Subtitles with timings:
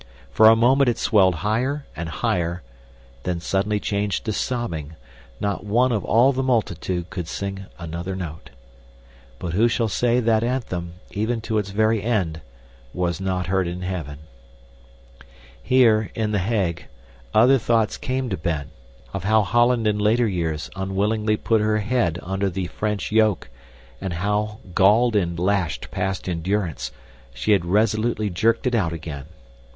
[0.31, 2.63] For a moment it swelled higher and higher,
[3.21, 4.95] then suddenly changed to sobbing
[5.39, 8.49] not one of all the multitude could sing another note.
[9.37, 12.41] But who shall say that anthem, even to its very end,
[12.95, 14.17] was not heard in heaven!
[15.61, 16.87] Here, in The Hague,
[17.31, 18.71] other thoughts came to Ben
[19.13, 23.51] of how Holland in later years unwillingly put her head under the French yoke,
[24.01, 26.91] and how, galled and lashed past endurance,
[27.35, 29.25] she had resolutely jerked it out again.